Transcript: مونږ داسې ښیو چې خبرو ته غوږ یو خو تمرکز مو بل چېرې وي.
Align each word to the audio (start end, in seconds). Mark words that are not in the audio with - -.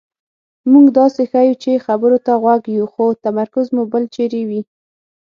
مونږ 0.71 0.87
داسې 0.99 1.21
ښیو 1.31 1.53
چې 1.63 1.83
خبرو 1.85 2.17
ته 2.25 2.31
غوږ 2.43 2.63
یو 2.77 2.85
خو 2.93 3.05
تمرکز 3.25 3.65
مو 3.75 3.83
بل 3.91 4.03
چېرې 4.15 4.41
وي. 4.49 4.61